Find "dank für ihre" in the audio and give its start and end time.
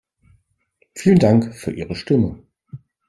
1.19-1.93